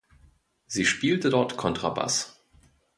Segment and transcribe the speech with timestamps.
[0.65, 2.43] Sie spielte dort Kontrabass.